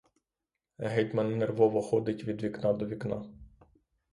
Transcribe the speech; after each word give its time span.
Гетьман 0.79 1.35
нервово 1.37 1.81
ходить 1.81 2.23
від 2.23 2.43
вікна 2.43 2.73
до 2.73 2.85
вікна. 2.85 3.25